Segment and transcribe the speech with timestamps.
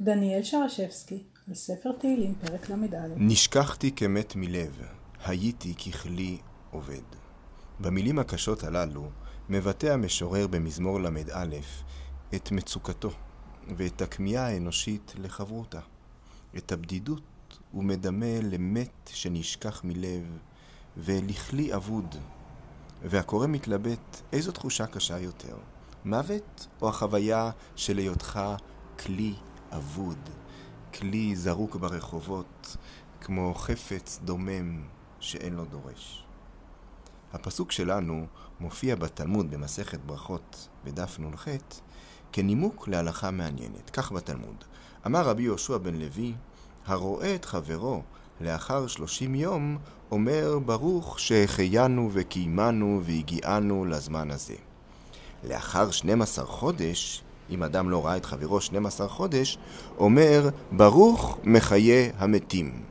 [0.00, 3.08] דניאל שרשבסקי, על ספר תהילים, פרק ל"א.
[3.16, 4.82] נשכחתי כמת מלב,
[5.24, 6.38] הייתי ככלי
[6.70, 7.02] עובד.
[7.80, 9.10] במילים הקשות הללו
[9.48, 11.46] מבטא המשורר במזמור ל"א
[12.34, 13.10] את מצוקתו
[13.76, 15.80] ואת הכמיהה האנושית לחברותה.
[16.56, 20.38] את הבדידות הוא מדמה למת שנשכח מלב
[20.96, 22.14] ולכלי אבוד.
[23.02, 25.56] והקורא מתלבט איזו תחושה קשה יותר,
[26.04, 28.40] מוות או החוויה של היותך
[28.98, 29.34] כלי
[29.72, 30.18] אבוד,
[30.94, 32.76] כלי זרוק ברחובות,
[33.20, 34.82] כמו חפץ דומם
[35.20, 36.24] שאין לו דורש.
[37.32, 38.26] הפסוק שלנו
[38.60, 41.48] מופיע בתלמוד במסכת ברכות בדף נ"ח
[42.32, 43.90] כנימוק להלכה מעניינת.
[43.90, 44.64] כך בתלמוד:
[45.06, 46.34] אמר רבי יהושע בן לוי,
[46.86, 48.02] הרואה את חברו
[48.40, 49.78] לאחר שלושים יום,
[50.10, 54.54] אומר ברוך שהחיינו וקיימנו והגיענו לזמן הזה.
[55.44, 59.58] לאחר 12 חודש, אם אדם לא ראה את חברו 12 חודש,
[59.98, 62.82] אומר ברוך מחיה המתים.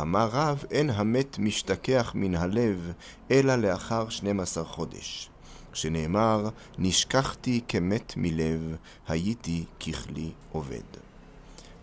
[0.00, 2.92] אמר רב, אין המת משתכח מן הלב,
[3.30, 5.30] אלא לאחר 12 חודש.
[5.72, 6.48] שנאמר,
[6.78, 8.76] נשכחתי כמת מלב,
[9.08, 10.82] הייתי ככלי עובד.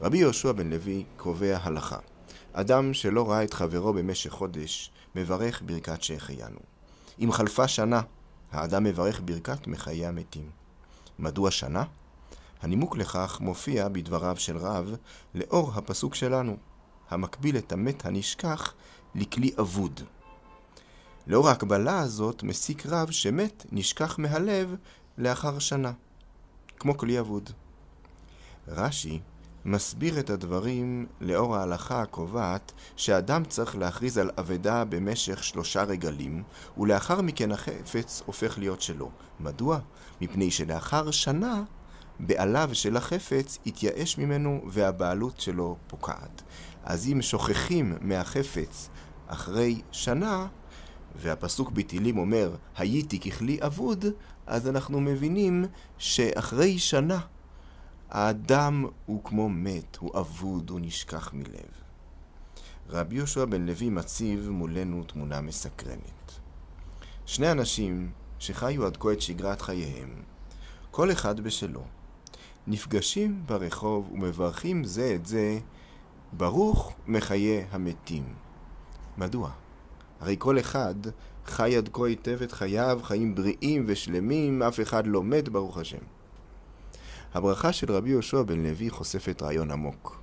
[0.01, 1.97] רבי יהושע בן לוי קובע הלכה.
[2.53, 6.59] אדם שלא ראה את חברו במשך חודש, מברך ברכת שהחיינו.
[7.19, 8.01] אם חלפה שנה,
[8.51, 10.49] האדם מברך ברכת מחיי המתים.
[11.19, 11.83] מדוע שנה?
[12.61, 14.95] הנימוק לכך מופיע בדבריו של רב
[15.35, 16.57] לאור הפסוק שלנו,
[17.09, 18.73] המקביל את המת הנשכח
[19.15, 20.01] לכלי אבוד.
[21.27, 24.75] לאור ההקבלה הזאת מסיק רב שמת נשכח מהלב
[25.17, 25.91] לאחר שנה,
[26.79, 27.49] כמו כלי אבוד.
[28.67, 29.19] רש"י
[29.65, 36.43] מסביר את הדברים לאור ההלכה הקובעת שאדם צריך להכריז על אבדה במשך שלושה רגלים,
[36.77, 39.11] ולאחר מכן החפץ הופך להיות שלו.
[39.39, 39.79] מדוע?
[40.21, 41.63] מפני שלאחר שנה
[42.19, 46.41] בעליו של החפץ יתייאש ממנו והבעלות שלו פוקעת.
[46.83, 48.89] אז אם שוכחים מהחפץ
[49.27, 50.47] אחרי שנה,
[51.15, 54.05] והפסוק בתהילים אומר, הייתי ככלי אבוד,
[54.47, 55.65] אז אנחנו מבינים
[55.97, 57.19] שאחרי שנה
[58.09, 61.71] האדם הוא כמו מת, הוא אבוד, הוא נשכח מלב.
[62.89, 66.39] רבי יהושע בן לוי מציב מולנו תמונה מסקרנת.
[67.25, 70.09] שני אנשים שחיו עד כה את שגרת חייהם,
[70.91, 71.83] כל אחד בשלו,
[72.67, 75.59] נפגשים ברחוב ומברכים זה את זה,
[76.33, 78.33] ברוך מחיי המתים.
[79.17, 79.51] מדוע?
[80.19, 80.95] הרי כל אחד
[81.45, 86.18] חי עד כה היטב את חייו, חיים בריאים ושלמים, אף אחד לא מת, ברוך השם.
[87.33, 90.21] הברכה של רבי יהושע בן לוי חושפת רעיון עמוק.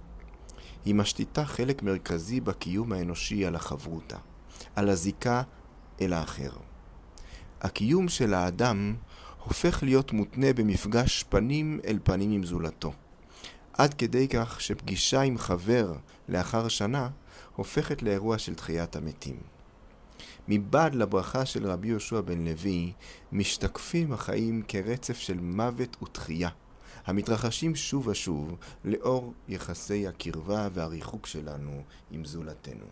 [0.84, 4.17] היא משתיתה חלק מרכזי בקיום האנושי על החברותה,
[4.77, 5.43] על הזיקה
[6.00, 6.50] אל האחר.
[7.61, 8.94] הקיום של האדם
[9.44, 12.93] הופך להיות מותנה במפגש פנים אל פנים עם זולתו.
[13.73, 15.94] עד כדי כך שפגישה עם חבר
[16.28, 17.09] לאחר שנה
[17.56, 19.37] הופכת לאירוע של תחיית המתים.
[20.49, 22.93] מבעד לברכה של רבי יהושע בן לוי
[23.33, 26.49] משתקפים החיים כרצף של מוות ותחייה.
[27.06, 32.87] המתרחשים שוב ושוב לאור יחסי הקרבה והריחוק שלנו עם זולתנו.